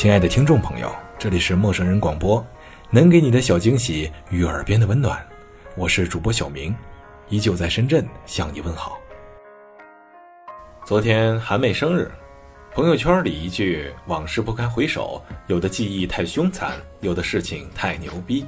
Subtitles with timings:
[0.00, 2.42] 亲爱的听众朋友，这里是陌生人广播，
[2.88, 5.22] 能给你的小惊喜与耳边的温暖，
[5.76, 6.74] 我是主播小明，
[7.28, 8.98] 依旧在深圳向你问好。
[10.86, 12.10] 昨天韩妹生日，
[12.72, 18.46] 朋友圈里一句“往事不堪回首”，有的记忆太凶残，有的事情太牛逼，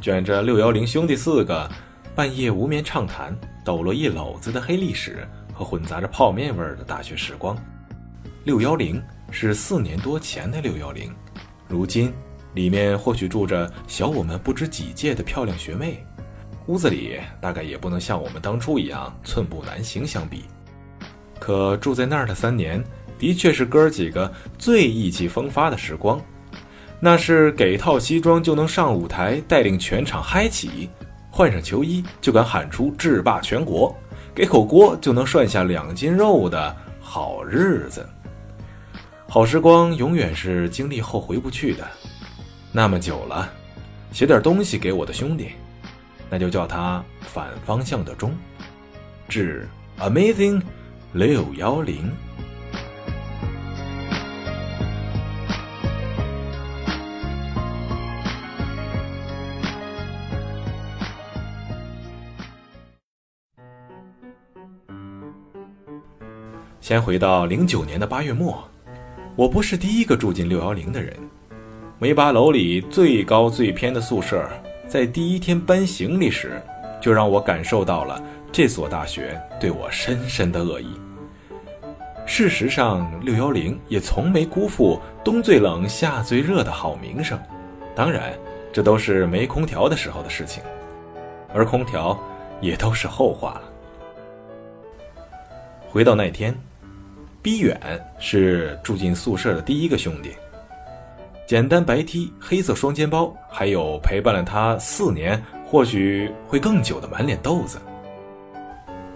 [0.00, 1.70] 卷着六幺零兄弟四个
[2.14, 7.54] 半夜无眠畅谈，抖落一篓子的黑历史和混杂着泡面味儿的大学时光。
[8.44, 8.98] 六幺零。
[9.30, 11.14] 是四年多前的六幺零，
[11.68, 12.12] 如今
[12.54, 16.04] 里面或许住着小我们不知几届的漂亮学妹，
[16.66, 20.44] 屋子里大概也不能像我们当初一样寸步难行相比。
[21.38, 22.82] 可住在那儿的三年，
[23.18, 26.20] 的确是哥儿几个最意气风发的时光。
[26.98, 30.90] 那是给套西装就能上舞台带领全场嗨起，
[31.30, 33.94] 换上球衣就敢喊出制霸全国，
[34.34, 38.04] 给口锅就能涮下两斤肉的好日子。
[39.30, 41.86] 好时光永远是经历后回不去的，
[42.72, 43.46] 那么久了，
[44.10, 45.50] 写点东西给我的兄弟，
[46.30, 48.34] 那就叫他反方向的钟，
[49.28, 50.62] 致 Amazing
[51.12, 52.10] 六幺零。
[66.80, 68.66] 先回到零九年的八月末。
[69.38, 71.16] 我不是第一个住进六幺零的人，
[72.00, 74.50] 梅巴楼里最高最偏的宿舍，
[74.88, 76.60] 在第一天搬行李时，
[77.00, 78.20] 就让我感受到了
[78.50, 80.88] 这所大学对我深深的恶意。
[82.26, 87.38] 事实上，六幺零也从没辜负冬最冷夏最热的好名声。
[87.94, 88.36] 当然，
[88.72, 90.64] 这都是没空调的时候的事情，
[91.54, 92.18] 而空调
[92.60, 93.62] 也都是后话了。
[95.88, 96.52] 回到那天。
[97.48, 97.80] 逼远
[98.18, 100.32] 是住进宿舍的第一个兄弟，
[101.46, 107.78] 简单白 T，黑色双肩包，还有陪伴了他四年，或许会更久的满脸痘子。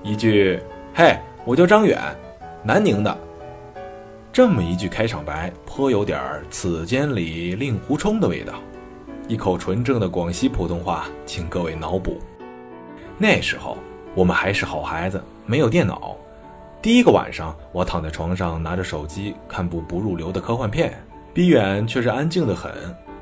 [0.02, 0.58] 一句
[0.96, 2.00] “嘿，我叫张远，
[2.64, 3.14] 南宁的”，
[4.32, 8.54] 这么一句开场白，颇有点“此间里令狐冲”的味道。
[9.28, 12.18] 一口纯正的广西普通话，请各位脑补。
[13.18, 13.76] 那时候
[14.14, 16.16] 我们还是好孩子，没有电脑。
[16.82, 20.92] 第一个晚上，我躺在床上拿着手机看部不入流的科幻片，
[21.32, 22.72] 逼远却是安静的很，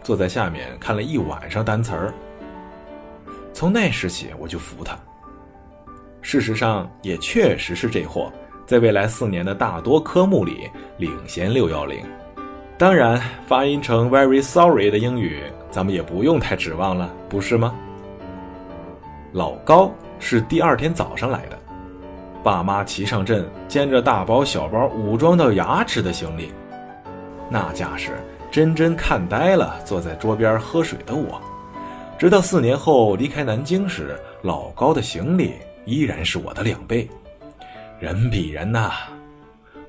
[0.02, 2.14] 坐在下面看了一晚上单词儿。
[3.52, 4.98] 从那时起，我就服他。
[6.22, 8.32] 事实上，也确实是这货，
[8.64, 12.02] 在未来四年的大多科目里领先六幺零。
[12.78, 17.74] 当然，发音成 very sorry 的英语，咱们也不用太指望了，不是吗？
[19.32, 21.59] 老高是第二天早上来的。
[22.42, 26.52] 爸妈齐上阵，肩着大包小包、武装到牙齿的行李，
[27.50, 28.12] 那架势
[28.50, 31.40] 真真看呆了坐在桌边喝水的我。
[32.16, 37.08] 直到四年后离开南京时，老高的行李依然是我的两倍。
[37.98, 38.90] 人比人呐，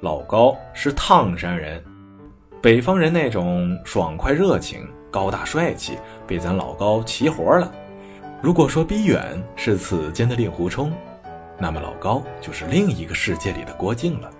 [0.02, 1.82] 老高是烫山人，
[2.62, 5.98] 北方人那种爽快热情、高大帅气，
[6.28, 7.72] 被咱老高齐活了。
[8.42, 10.92] 如果说逼远是此间的令狐冲。
[11.62, 14.32] 那么老高就是另一个世界里的郭靖了。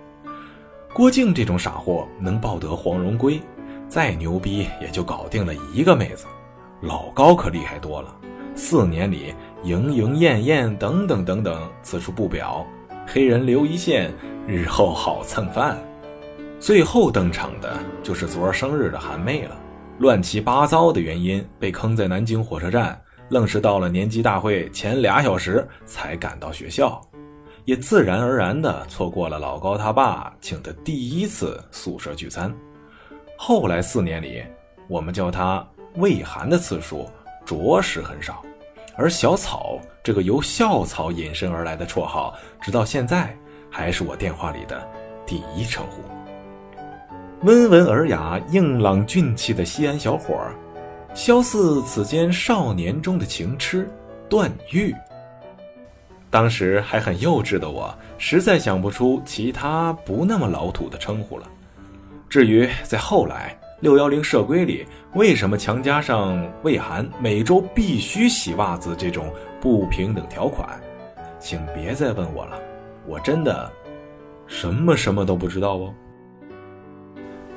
[0.92, 3.40] 郭靖这种傻货能抱得黄蓉归，
[3.88, 6.26] 再牛逼也就搞定了一个妹子。
[6.80, 8.12] 老高可厉害多了，
[8.56, 12.66] 四年里莺莺燕燕等等等等此处不表，
[13.06, 14.12] 黑人留一线，
[14.48, 15.78] 日后好蹭饭。
[16.58, 19.56] 最后登场的就是昨儿生日的韩妹了，
[19.98, 27.00] 乱七八糟的原因被坑在南京火车站，愣是到了年级大会前俩小时才赶到学校。
[27.64, 32.52] 也自然而然地错过了老高他爸请的第一次宿舍聚餐。
[33.36, 34.42] 后来四年里，
[34.88, 35.66] 我们叫他
[35.96, 37.08] 魏寒的次数
[37.44, 38.42] 着实很少，
[38.96, 43.36] 而小草这个由校草引申而来的绰号，直到现在
[43.70, 44.82] 还是我电话里的
[45.24, 46.02] 第一称呼。
[47.46, 50.54] 温文尔雅、硬朗俊气的西安小伙儿，
[51.14, 53.88] 相似此间少年中的情痴
[54.28, 54.94] 段誉。
[56.32, 61.46] 当时还很幼稚的我，实在想不出其他不那么老土的称呼了。
[62.26, 69.30] 至于在后来六幺零社规里为什么强加上魏涵每周必须洗袜子这种
[69.60, 70.80] 不平等条款，
[71.38, 72.58] 请别再问我了，
[73.06, 73.70] 我真的
[74.46, 75.94] 什么什么都不知道哦。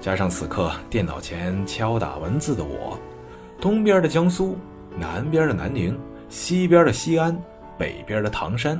[0.01, 2.99] 加上此刻电脑前敲打文字的我，
[3.61, 4.57] 东边的江苏，
[4.99, 7.41] 南边的南宁，西边的西安。
[7.77, 8.79] 北边的唐山，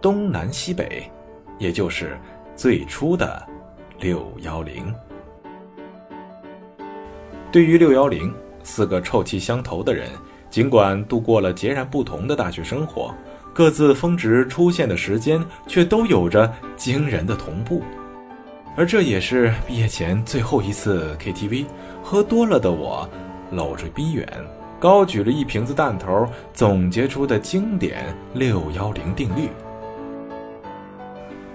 [0.00, 1.10] 东南西北，
[1.58, 2.18] 也就是
[2.54, 3.46] 最初的
[3.98, 4.94] 六幺零。
[7.52, 10.10] 对于六幺零，四个臭气相投的人，
[10.50, 13.14] 尽管度过了截然不同的大学生活，
[13.54, 17.82] 各自峰值出现的时间却都有着惊人的同步。
[18.76, 21.64] 而这也是毕业前最后一次 KTV，
[22.02, 23.08] 喝多了的我，
[23.50, 24.28] 搂着逼远。
[24.78, 29.48] 高举了一瓶子弹头，总结出的经典六幺零定律。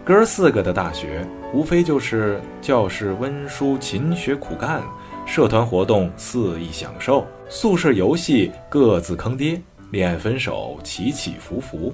[0.03, 1.23] 哥四个的大学，
[1.53, 4.81] 无非就是教室温书勤学苦干，
[5.27, 11.93] 社团活动肆意享受，宿舍游戏各自坑爹，恋爱分手起起伏伏。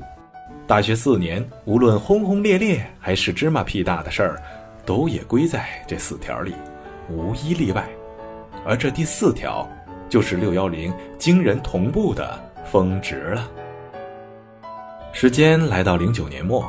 [0.65, 4.41] 大学四年，无论轰轰烈烈还是芝麻屁大的事儿，
[4.85, 6.56] 都也归在这四条里，
[7.09, 7.85] 无一例外。
[8.65, 9.68] 而这第四条。
[10.09, 13.50] 就是六幺零惊人同步的峰值了。
[15.12, 16.65] 时间来到零九年末，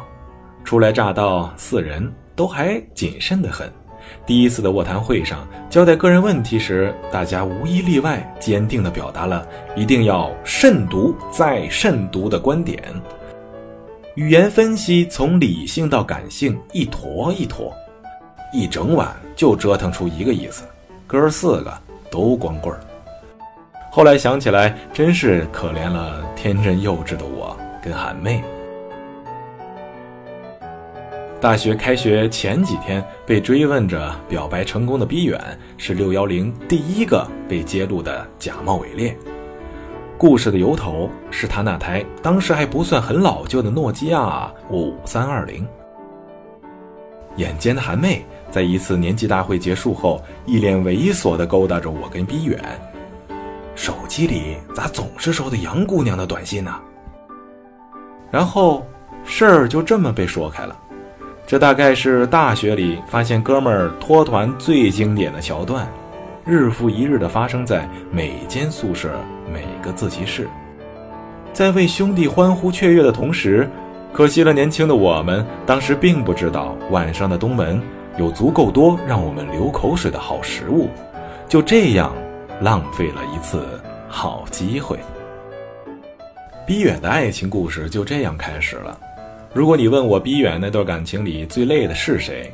[0.64, 3.70] 初来乍到四人都还谨慎的很。
[4.24, 9.46] 第一次的卧谈会上，交代个人问题时，大家无一例外坚定地表达了
[9.76, 12.82] 一定要慎独再慎独的观点。
[14.14, 17.70] 语言分析从理性到感性，一坨一坨，
[18.52, 20.64] 一整晚就折腾出一个意思：
[21.06, 21.72] 哥四个
[22.10, 22.80] 都光棍儿。
[23.90, 28.44] 后来想起来，真是可怜了天真幼稚的我跟韩妹。
[31.40, 35.40] 大学开学前几天，被追问着表白成功的逼远，
[35.76, 39.16] 是六幺零第一个被揭露的假冒伪劣。
[40.18, 45.66] 故事的由头是他那台当时还不算很老旧的诺基亚五三二零。
[47.36, 52.60] 眼尖的韩妹在一次年级大会结束后，一脸猥琐地勾搭着我跟逼远。
[53.78, 56.74] 手机里咋总是收的杨姑娘的短信呢？
[58.28, 58.84] 然后
[59.24, 60.76] 事儿就这么被说开了。
[61.46, 65.86] 这大概是大学里发现哥们儿脱团最经典的桥段，
[66.44, 69.12] 日复一日的发生在每间宿舍、
[69.48, 70.48] 每个自习室。
[71.52, 73.70] 在为兄弟欢呼雀跃的同时，
[74.12, 77.80] 可惜了年轻的我们当时并不知道晚上的东门
[78.16, 80.90] 有足够多让我们流口水的好食物。
[81.48, 82.12] 就这样。
[82.60, 84.98] 浪费了一次好机会。
[86.66, 88.98] 逼远的爱情故事就这样开始了。
[89.54, 92.52] 如果你问我逼远那段感情里最累的是谁，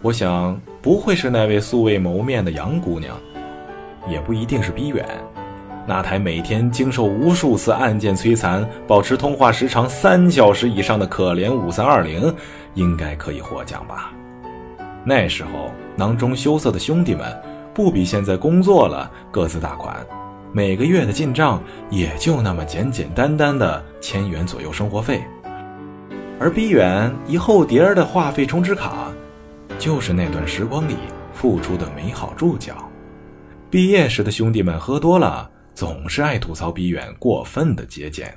[0.00, 3.16] 我想不会是那位素未谋面的杨姑娘，
[4.08, 5.04] 也不一定是逼远。
[5.86, 12.32] 那台每天经受无数次按键摧残、保持通话时长三小时以上的可怜五三二零，
[12.74, 14.12] 应该可以获奖吧？
[15.04, 17.51] 那时候囊中羞涩的兄弟们。
[17.74, 19.96] 不比现在工作了，各自大款，
[20.52, 25.22] 每个月的进账也就那么简简单单的千元左右生活费，
[26.38, 29.10] 而逼远一厚叠儿的话费充值卡，
[29.78, 30.96] 就是那段时光里
[31.32, 32.76] 付出的美好注脚。
[33.70, 38.34] 毕业时的兄弟们喝多了，总是爱吐槽逼远过分的节俭。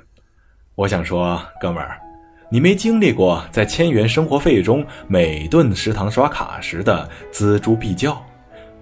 [0.74, 2.00] 我想说，哥们儿，
[2.48, 8.18] 你没经历过在千元生活费中每顿食堂刷卡时的锱铢必较。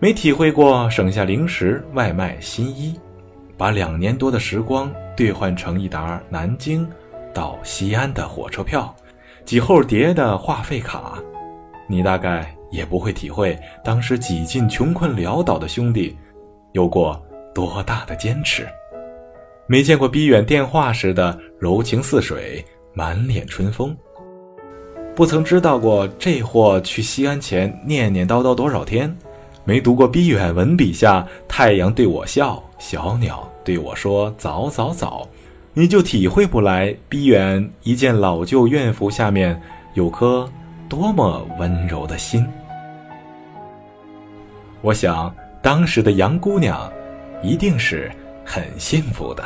[0.05, 2.95] 没体会过省下零食、外卖、新衣，
[3.57, 6.87] 把两年多的时光兑换成一沓南京
[7.33, 8.95] 到西安的火车票，
[9.47, 11.19] 几厚叠的话费卡，
[11.87, 16.15] 你大概也不会体会当时几近穷困潦倒的兄弟
[16.73, 17.19] 有过
[17.55, 18.69] 多大的坚持。
[19.67, 23.97] 没见过逼远电话时的柔情似水、满脸春风，
[25.15, 29.11] 不曾知道过这货去西安前念念叨叨多少天。
[29.67, 35.27] 没读过毕远文笔下太阳对我笑，小鸟对我说早早早，
[35.73, 39.59] 你就体会不来毕远一件老旧院服下面
[39.95, 40.47] 有颗
[40.87, 42.47] 多么温柔的心。
[44.83, 46.93] 我想当时的杨姑娘
[47.43, 48.13] 一定是
[48.45, 49.43] 很幸福的。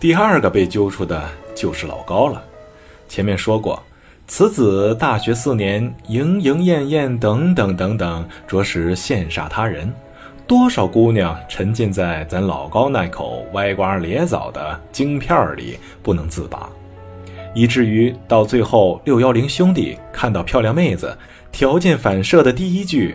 [0.00, 2.42] 第二个被揪出的就是老高了，
[3.08, 3.80] 前面说过。
[4.34, 9.92] 此子大学四年，莺莺燕燕等等等等，着实羡煞他人。
[10.46, 16.66] 多少姑娘沉浸在咱老高那口歪瓜裂枣的京片里不能自拔，
[17.54, 21.14] 以至于到最后，六幺零兄弟看到漂亮妹子，
[21.52, 23.14] 条件反射的第一句：“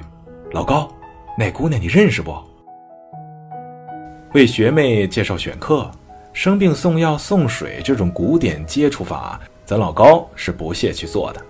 [0.53, 0.87] 老高，
[1.35, 2.31] 那姑娘你认识不？”
[4.35, 5.89] 为学妹介绍选课、
[6.31, 11.41] 生病送药送水这种古典接触法，咱老高是不屑去做的。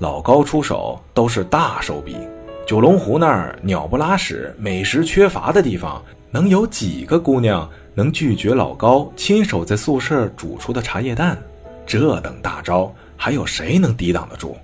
[0.00, 2.18] 老高出手都是大手笔。
[2.66, 11.38] 九龙湖那儿鸟不拉屎、美食缺乏的地方，能有几个姑娘能拒绝老高亲手在宿舍煮出的茶叶蛋？
[11.86, 14.54] 这等大招，还有谁能抵挡得住？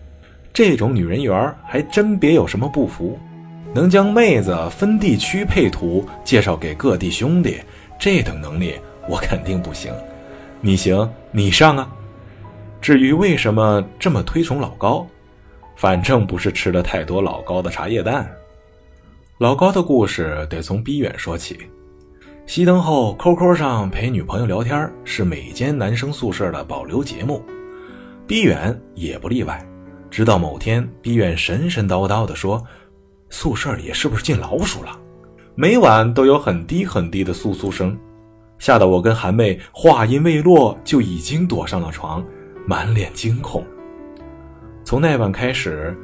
[0.52, 3.18] 这种女人缘还真别有什么不服。
[3.72, 7.58] 能将妹子分地区配图介绍给各地兄弟，
[7.98, 8.74] 这等能力
[9.08, 9.90] 我肯定不行。
[10.60, 11.88] 你行，你上啊！
[12.82, 15.06] 至于为什么这么推崇老高？
[15.76, 18.28] 反正不是吃了太多老高的茶叶蛋。
[19.38, 21.56] 老高的故事得从逼远说起。
[22.44, 27.40] 熄灯后，QQ 上陪女朋友聊天是每间男生宿舍的保留节目，
[28.26, 29.64] 逼远也不例外。
[30.10, 32.60] 直到某天，逼远神神叨叨地说
[33.30, 34.98] ：“宿舍里是不是进老鼠了？”
[35.54, 37.96] 每晚都有很低很低的簌簌声，
[38.58, 42.24] 吓得我跟韩妹话音未落就已经躲上了床，
[42.66, 43.64] 满脸惊恐。
[44.84, 45.96] 从那晚开始，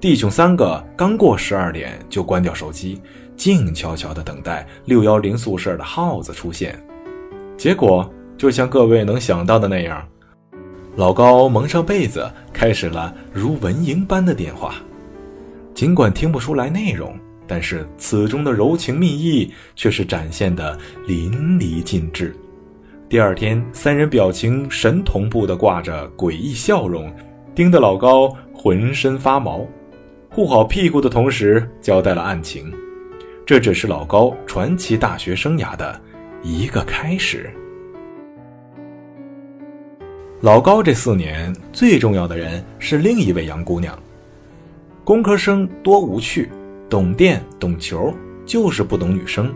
[0.00, 3.00] 弟兄三个刚过十二点就关掉手机，
[3.36, 6.78] 静悄悄地等待六幺零宿舍的耗子出现。
[7.56, 10.06] 结果就像各位能想到的那样，
[10.96, 14.74] 老高蒙上被子，开始了如蚊蝇般的电话。
[15.74, 22.36] 尽管听不出来内容，但是此中的柔情蜜意却是展现的淋漓尽致。
[23.12, 27.14] 第二天，三人表情神同步的挂着诡异笑容。
[27.54, 29.66] 盯得老高浑身发毛，
[30.30, 32.72] 护好屁股的同时交代了案情。
[33.44, 36.00] 这只是老高传奇大学生涯的
[36.42, 37.50] 一个开始。
[40.40, 43.94] 老高这四年最重要的人是另一位杨姑娘。
[45.04, 46.48] 工科生多无趣，
[46.88, 48.10] 懂电懂球，
[48.46, 49.54] 就是不懂女生。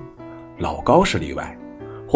[0.59, 1.59] 老高是例外。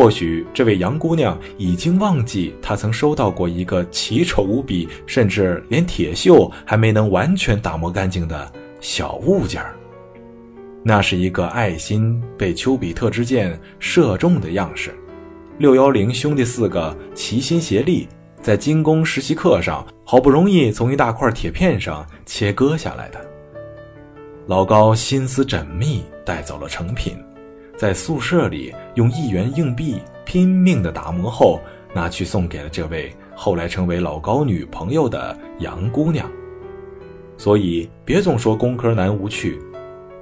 [0.00, 9.76] 或许这位杨姑娘已经忘记，她曾收到过一个奇丑无比，甚至连铁锈还没能完全打磨干净的小物件儿。
[10.83, 14.90] 那是一个爱心被丘比特之箭射中的样式。
[15.59, 18.09] 六幺零兄弟四个齐心协力，
[18.40, 23.21] 在精工实习课上，好不容易从一大块铁片上切割下来的。
[24.47, 27.19] 老高心思缜密，带走了成品。
[27.81, 31.59] 在宿舍里用一元硬币拼命的打磨后，
[31.95, 36.31] 拿去送给了这位后来成为老高女朋友的杨姑娘。
[37.39, 39.59] 所以别总说工科男无趣，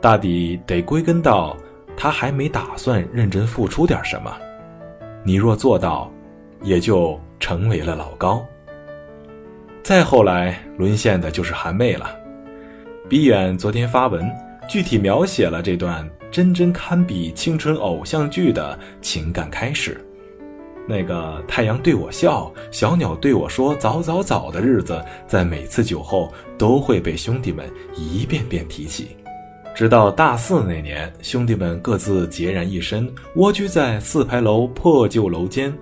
[0.01, 1.57] 大抵得归根到
[1.97, 4.33] 他还没打算认真付出点什么。
[5.25, 6.09] 你若做到，
[6.63, 8.41] 也就成为了老高。
[9.83, 12.09] 再后来沦陷的就是韩妹了。
[13.09, 14.25] 比远昨天发文，
[14.69, 16.09] 具体描写了这段。
[16.31, 20.01] 真真堪比青春偶像剧的情感开始，
[20.87, 29.17] 那个太阳对我笑，小鸟对我说“早早早”的日子，在每次酒后都会被兄弟们一遍遍提起。
[29.75, 35.73] 直到大四那年，兄弟们各自孑然一身，蜗居在四牌楼破旧楼间，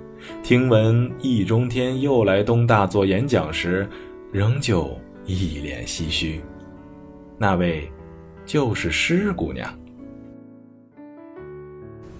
[0.42, 3.88] 听闻易中天又来东大做演讲时，
[4.32, 6.42] 仍旧一脸唏嘘。
[7.38, 7.90] 那位，
[8.44, 9.66] 就是诗姑娘。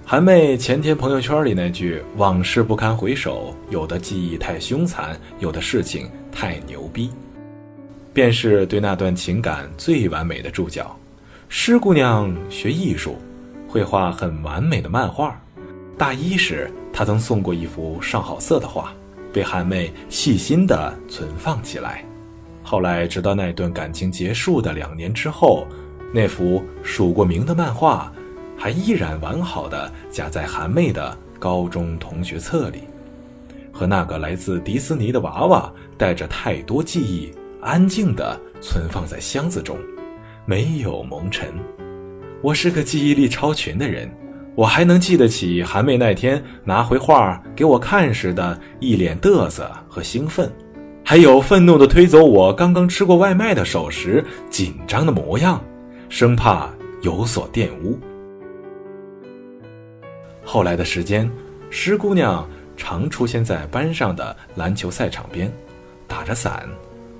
[0.08, 7.10] 韩妹前天朋友圈里那句“往事不堪回首”，有的记忆太凶残，有的事情太牛逼，
[8.14, 10.96] 便是对那段情感最完美的注脚。
[11.48, 13.16] 诗姑娘学艺术，
[13.66, 15.36] 会画很完美的漫画。
[15.98, 18.94] 大一时，她曾送过一幅上好色的画，
[19.32, 22.04] 被韩妹细心地存放起来。
[22.62, 25.66] 后来，直到那段感情结束的两年之后，
[26.14, 28.12] 那幅署过名的漫画。
[28.56, 32.80] 还依然完好的夹在韩妹的高中同学册里，
[33.72, 39.76] 和那个来自迪斯尼的娃娃带着太多记忆，安静的存放在箱子中，
[40.46, 41.52] 没有蒙尘。
[42.42, 44.10] 我是个记忆力超群的人，
[44.54, 50.50] 我还能记得起韩妹那天拿回画给我看时的一脸嘚瑟和兴奋，
[51.04, 55.62] 还有愤怒的推走我刚刚吃过外卖的手时紧张的模样，
[56.08, 56.70] 生怕
[57.02, 57.98] 有所玷污。
[60.48, 61.28] 后来的时间，
[61.70, 65.52] 诗姑娘常出现在班上的篮球赛场边，
[66.06, 66.66] 打着伞，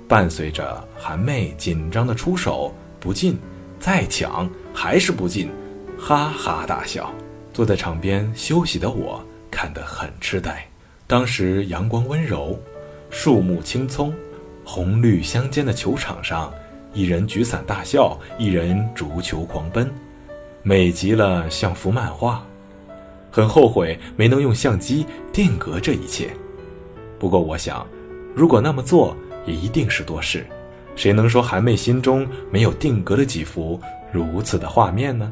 [0.07, 3.37] 伴随着韩妹紧张的出手，不进，
[3.81, 5.51] 再抢，还是不进，
[5.99, 7.13] 哈哈大笑。
[7.51, 10.65] 坐在场边休息的我看得很痴呆。
[11.05, 12.57] 当时阳光温柔，
[13.09, 14.13] 树木青葱，
[14.63, 16.49] 红绿相间的球场上，
[16.93, 19.91] 一人举伞大笑，一人逐球狂奔，
[20.63, 22.41] 美极了，像幅漫画。
[23.29, 26.29] 很后悔没能用相机定格这一切。
[27.19, 27.85] 不过我想，
[28.35, 29.15] 如果那么做，
[29.45, 30.45] 也一定是多事。
[30.95, 33.79] 谁能说韩妹心中没有定格的几幅
[34.11, 35.31] 如此的画面呢？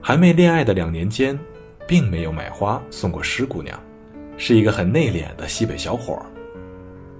[0.00, 1.38] 韩妹恋爱的两年间，
[1.86, 3.78] 并没有买花送过施姑娘，
[4.36, 6.20] 是一个很内敛的西北小伙。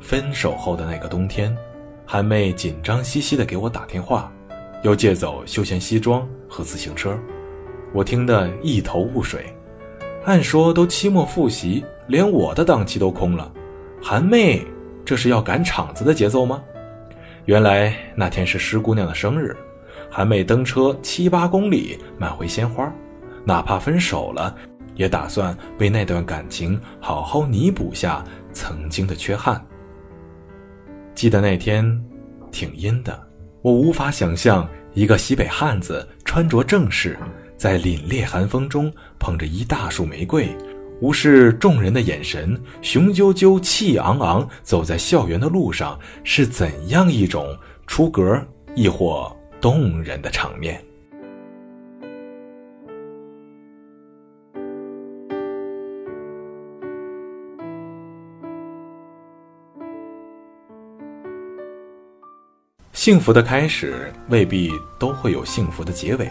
[0.00, 1.56] 分手后的那个冬天，
[2.06, 4.32] 韩妹紧张兮兮地给我打电话，
[4.82, 7.18] 又借走休闲西装和自行车，
[7.92, 9.52] 我听得一头雾水。
[10.28, 13.50] 按说都期末复习，连我的档期都空了，
[13.98, 14.62] 韩妹
[15.02, 16.62] 这是要赶场子的节奏吗？
[17.46, 19.56] 原来那天是施姑娘的生日，
[20.10, 22.92] 韩妹登车七八公里买回鲜花，
[23.42, 24.54] 哪怕分手了，
[24.96, 29.58] 也打算为那段感情好好弥补下曾经的缺憾。
[31.14, 31.82] 记得那天
[32.52, 33.18] 挺阴的，
[33.62, 37.18] 我无法想象一个西北汉子穿着正式，
[37.58, 40.48] 在凛冽寒风中捧着一大束玫瑰。
[41.00, 48.40] 无视众人的眼神，雄赳赳、气昂昂走在校园的路上，是怎样一种出格
[48.74, 50.82] 亦或动人的场面？
[62.92, 66.28] 幸福的开始未必都会有幸福的结尾，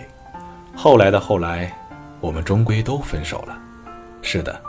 [0.80, 1.76] 后来的后来，
[2.22, 3.60] 我们终归都分手了。
[4.22, 4.62] 是的，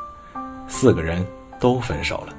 [0.67, 1.23] 四个人
[1.61, 2.35] 都分手了。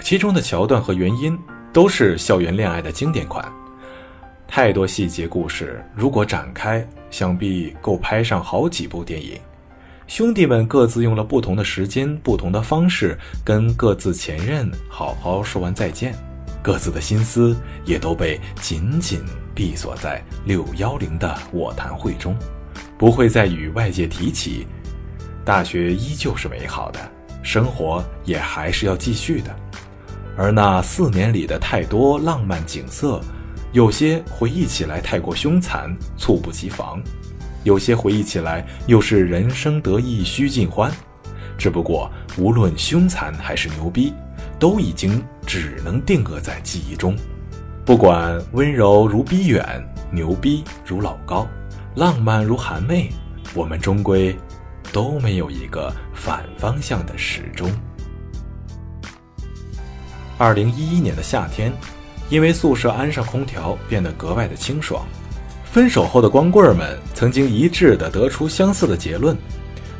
[0.00, 1.36] 其中的桥段和原因
[1.72, 3.50] 都是校园恋爱的经典款，
[4.46, 9.40] 太多细节故事，如果展开，想必够拍上好几部电影。
[10.06, 16.14] 兄弟们各自用了不同的时间、不同的方式，跟各自前任好好说完再见，
[16.62, 19.20] 各自的心思也都被紧紧
[19.54, 22.36] 闭锁在六幺零的卧谈会中，
[22.96, 24.66] 不会再与外界提起。
[25.44, 27.00] 大学依旧是美好的，
[27.42, 29.54] 生活也还是要继续的，
[30.36, 33.20] 而那四年里的太多浪漫景色，
[33.72, 37.02] 有些回忆起来太过凶残，猝不及防；
[37.64, 40.92] 有些回忆起来又是人生得意须尽欢。
[41.58, 44.12] 只不过无论凶残还是牛逼，
[44.62, 47.16] 都已经只能定格在记忆中。
[47.84, 51.48] 不管温柔如逼远，牛逼如老高，
[51.96, 53.10] 浪漫如韩妹，
[53.54, 54.38] 我们终归。
[54.92, 57.68] 都没有一个反方向的时钟。
[60.36, 61.72] 二零一一年的夏天，
[62.28, 65.04] 因为宿舍安上空调，变得格外的清爽。
[65.64, 69.34] 分手后的光棍们曾经一致的得出相似的结论：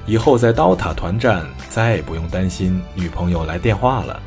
[0.05, 4.22] 以后在刀塔团战，再也不用担心女朋友来电话了。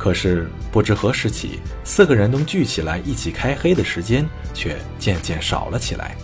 [0.00, 6.16] 可是不知何时起，四个人能聚起来一起开黑的时间却渐渐少了起来。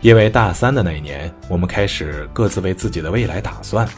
[0.00, 3.88] 因为大三的那一年，我们开始各自为自己的未来打算，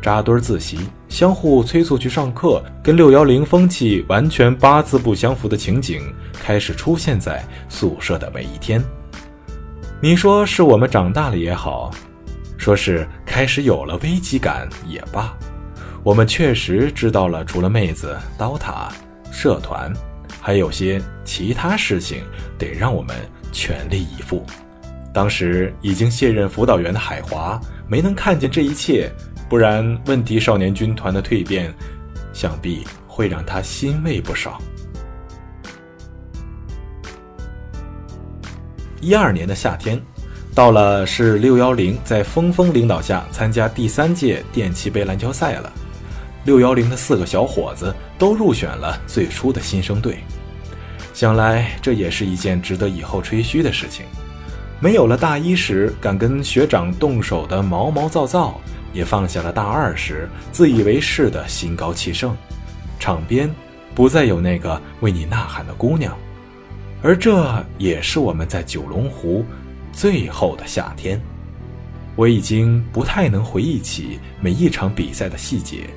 [0.00, 0.78] 扎堆自习，
[1.10, 8.82] 相互催促去上课，跟六幺零风气完全八字不相符的情景开始出现在宿舍的每一天。
[10.00, 11.90] 你说是我们长大了也好，
[12.56, 15.36] 说是开始有了危机感也罢，
[16.04, 18.92] 我们确实知道了，除了妹子、刀塔、
[19.32, 19.90] 社团，
[20.38, 22.22] 还有些其他事情
[22.58, 23.16] 得让我们
[23.50, 24.44] 全力以赴。
[25.14, 29.10] 当时已经卸任辅导员的海华没能看见这一切，
[29.48, 31.72] 不然问题少年军团的蜕变，
[32.34, 34.60] 想必会让他欣慰不少。
[39.00, 39.98] 一二年的夏天，
[40.54, 45.72] 到了是六幺零在峰峰领导下参加第三届电气杯篮球赛了，
[46.44, 50.18] 六幺零的四个小伙子都入选了最初的新生队，
[51.12, 54.04] 想来这也是一件值得以后吹嘘的事情。
[54.78, 58.60] 没有了大一时敢跟学长动手的毛毛躁躁，
[58.92, 62.36] 也放下了大二时自以为是的心高气盛。
[62.98, 63.50] 场边
[63.94, 66.14] 不再有那个为你呐喊的姑娘，
[67.02, 69.46] 而这也是我们在九龙湖
[69.92, 71.18] 最后的夏天。
[72.16, 75.88] 我已经不太能回忆起每一场比赛的细节，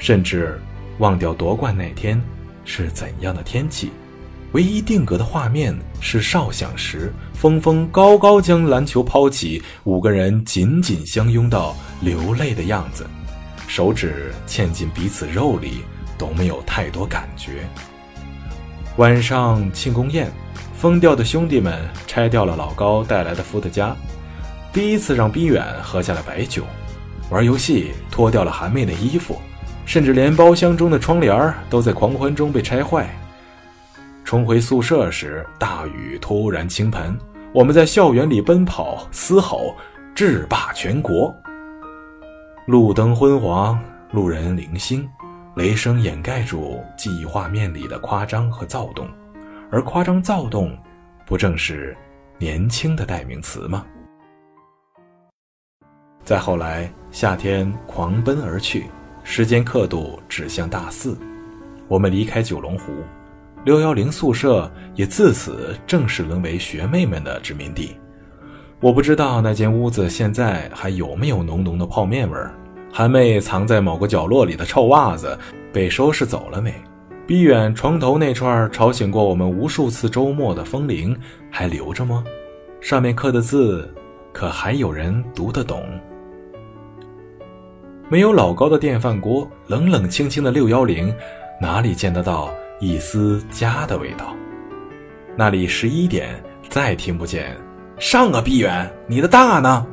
[0.00, 0.60] 甚至
[0.98, 2.20] 忘掉夺冠那天
[2.64, 3.92] 是怎样的天气。
[4.52, 13.06] 唯一定格的画面是哨响时，峰峰高高将篮球抛起，五个人紧紧相拥到流泪的样子，
[13.68, 15.84] 手指嵌进彼此肉里，
[16.18, 17.64] 都没有太多感觉。
[18.96, 20.28] 晚上庆功宴，
[20.76, 23.96] 疯掉的兄弟们拆掉了老高带来的伏特加，
[24.72, 26.64] 第一次让逼远喝下了白酒，
[27.30, 29.40] 玩游戏脱掉了韩妹的衣服，
[29.90, 33.10] 甚至连包厢中的窗帘都在狂欢中被拆坏。
[34.24, 37.18] 冲回宿舍时，大雨突然倾盆，
[37.52, 39.74] 我们在校园里奔跑嘶吼，
[40.14, 41.34] 制霸全国。
[42.66, 43.76] 路灯昏黄，
[44.12, 45.10] 路人零星，
[45.56, 49.08] 雷声掩盖住记忆画面里的夸张和躁动，
[49.72, 50.72] 而夸张躁动，
[51.26, 51.96] 不正是
[52.38, 53.84] 年轻的代名词吗？
[56.22, 58.84] 再后来，夏天狂奔而去，
[59.32, 61.16] 时间刻度指向大四，
[61.86, 62.92] 我们离开九龙湖，
[63.64, 67.96] 六幺零宿舍也自此正式沦为学妹们的殖民地。
[68.80, 72.52] 我不知道那间屋子现在还有没有浓浓的泡面味儿。
[72.92, 75.38] 韩妹藏在某个角落里的臭袜子
[75.72, 76.74] 被收拾走了没？
[77.24, 81.16] 逼远床头那串吵醒过我们无数次周末的风铃
[81.52, 82.24] 还留着吗？
[82.80, 83.94] 上面刻的字，
[84.32, 85.88] 可还有人读得懂？
[88.10, 91.14] 没有老高的电饭锅，冷冷清清的六幺零，
[91.60, 94.34] 哪里见得到一丝家的味道？
[95.36, 96.28] 那里十一点，
[96.68, 97.56] 再听不见。
[98.00, 99.86] 上啊，逼远，你的大呢？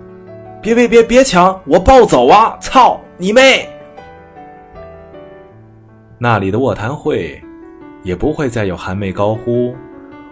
[0.64, 1.62] 别别别别抢！
[1.68, 2.58] 我抱走啊！
[2.60, 3.70] 操你妹！
[6.18, 7.40] 那里的卧谈会，
[8.02, 9.76] 也不会再有韩妹高呼：“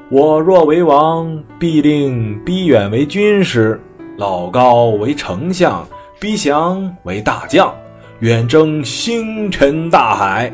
[0.09, 3.79] 我若为王，必令逼远为军师，
[4.17, 5.87] 老高为丞相，
[6.19, 7.75] 逼降为大将，
[8.19, 10.51] 远征星辰大海。”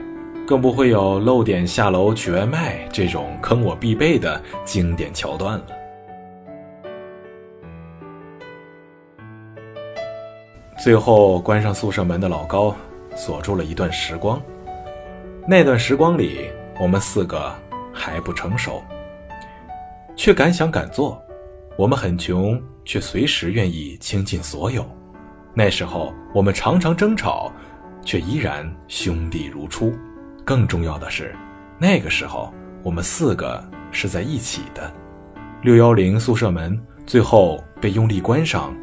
[0.48, 5.66] 更不会有漏点下楼取外卖这种坑我必备的经典桥段了。
[10.78, 12.76] 最后关上宿舍门的老高，
[13.16, 14.42] 锁住了一段时光。
[15.48, 16.50] 那段时光里，
[16.82, 17.56] 我们四个
[17.94, 18.84] 还不成熟，
[20.18, 21.22] 却敢想敢做。
[21.78, 24.86] 我们很穷，却随时愿意倾尽所有。
[25.54, 27.52] 那时候，我们常常争吵，
[28.04, 29.94] 却依然兄弟如初。
[30.46, 31.36] 更重要的是，
[31.78, 34.92] 那个时候我们四个是在一起的。
[35.62, 38.74] 六幺零宿舍门最后被用力关上。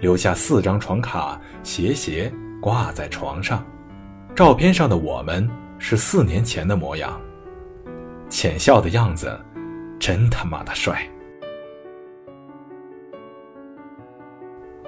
[0.00, 3.64] 留下四张床卡，斜斜挂在床上。
[4.34, 5.48] 照片上的我们
[5.78, 7.20] 是四年前的模样，
[8.28, 9.40] 浅笑的样子，
[10.00, 11.08] 真他妈的帅。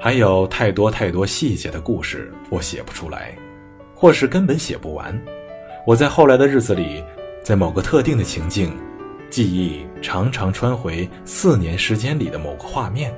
[0.05, 3.35] 还有太多太多细节的故事，我写不出来，
[3.95, 5.19] 或是根本写不完。
[5.87, 7.03] 我在后来的日子里，
[7.43, 8.77] 在某个特定的情境，
[9.31, 13.15] 记忆常常穿回四年时间里的某个画面。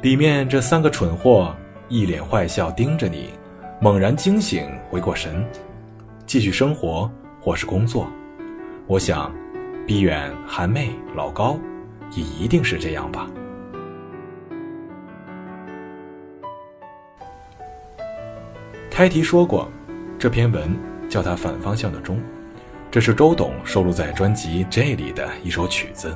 [0.00, 1.54] 里面这三个蠢货
[1.88, 3.30] 一脸坏笑盯着你，
[3.80, 5.46] 猛然惊醒，回过神，
[6.26, 7.08] 继续生活
[7.40, 8.10] 或是工作。
[8.88, 9.32] 我想，
[9.86, 11.56] 逼远韩妹老高，
[12.16, 13.30] 也一定是这样吧。
[18.92, 19.72] 开题说过，
[20.18, 20.78] 这篇文
[21.08, 22.20] 叫它反方向的钟，
[22.90, 26.14] 这是周董收录在专辑《J》里的一首曲子。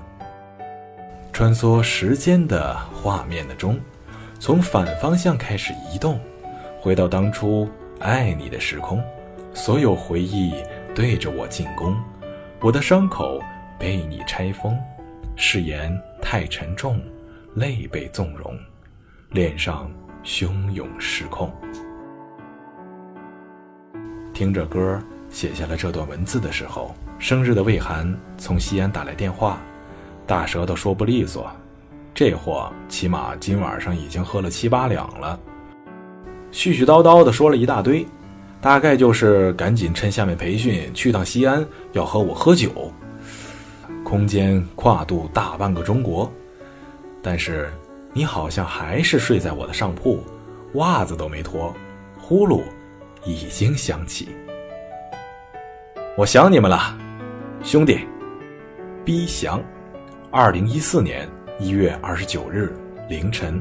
[1.33, 3.81] 穿梭时间的画面的钟，
[4.39, 6.21] 从反方向开始移动，
[6.79, 7.67] 回到当初
[7.99, 9.03] 爱你的时空。
[9.55, 10.53] 所有回忆
[10.95, 11.97] 对着我进攻，
[12.61, 13.41] 我的伤口
[13.79, 14.79] 被你拆封。
[15.35, 17.01] 誓言太沉重，
[17.55, 18.55] 泪被纵容，
[19.31, 19.91] 脸上
[20.23, 21.51] 汹涌失控。
[24.37, 29.59] 听着歌，写下了这段文字的时候，生日的魏涵从西安打来电话。
[30.27, 31.51] 大舌头说不利索，
[32.13, 35.41] 这货起码今晚上已经喝了七八两了。
[36.53, 38.07] 絮絮叨叨的说了一大堆，
[38.61, 42.93] 大概就是赶紧趁下面培训去趟西安，要和我喝酒。
[44.05, 46.31] 空间跨度大半个中国，
[47.23, 47.73] 但是
[48.13, 50.23] 你好像还是睡在我的上铺，
[50.75, 51.75] 袜子都没脱，
[52.19, 52.61] 呼噜
[53.27, 54.29] 已经响起。
[56.17, 56.97] 我想你们了，
[57.63, 57.99] 兄弟，
[59.05, 59.63] 逼翔。
[60.31, 62.75] 二零一四年一月二十九日
[63.09, 63.61] 凌晨，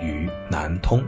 [0.00, 1.02] 于南通。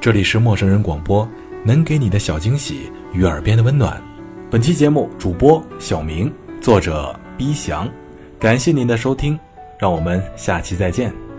[0.00, 1.28] 这里是陌生人广播，
[1.64, 4.02] 能给你的小惊喜与耳边的温暖。
[4.50, 7.88] 本期节目主播小明，作者逼翔，
[8.38, 9.38] 感谢您的收听，
[9.78, 11.29] 让我们下期再见。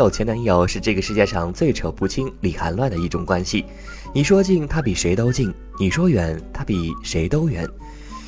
[0.00, 3.66] 友、前男友是这个世界上最扯不清、理还乱的一种关系。
[4.14, 7.68] 你说近，他比谁都近；你说远，他比谁都远。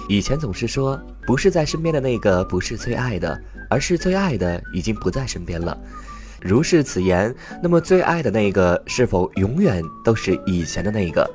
[0.07, 5.75] 以前总是说，不是在身边的那个不是最爱的，而是最爱的已经不在身边了。
[6.43, 11.29] 如是此言，那么最爱的那个是否永远都是以前的那个？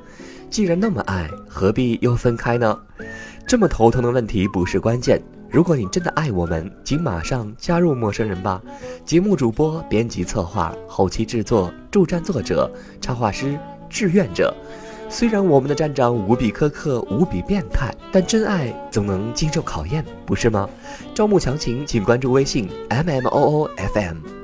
[0.48, 2.78] 既然那么爱，何必又分开呢？
[3.44, 5.20] 这么头疼的问题不是关键。
[5.50, 8.60] 如果你真的爱我们，请马上加入陌生人吧。
[9.04, 13.58] 节目主播、编辑、策划、后期制作、助战作者、插画师、
[13.88, 14.54] 志愿者。
[15.08, 20.68] 虽然我们的站长无比苛刻、无比变态，但真爱总能经受考验，不是吗？
[21.14, 24.37] 招募详情请关注微信 m m o o f m。